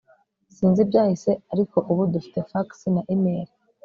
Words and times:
sinzi 0.55 0.79
ibyahise, 0.85 1.31
ariko 1.53 1.77
ubu 1.91 2.01
dufite 2.13 2.39
fax 2.51 2.69
na 2.95 3.01
imeri 3.15 3.51